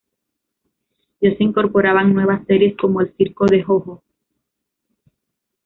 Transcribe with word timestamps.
Ya 1.21 1.37
se 1.37 1.43
incorporaban 1.43 2.15
nuevas 2.15 2.43
series, 2.47 2.75
como 2.75 3.01
El 3.01 3.15
circo 3.15 3.45
de 3.45 3.61
JoJo. 3.61 4.01